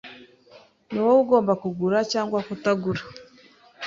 Ni 0.91 0.99
wowe 1.03 1.19
ugomba 1.23 1.53
kugura 1.61 1.97
cyangwa 2.11 2.39
kutagura. 2.47 3.01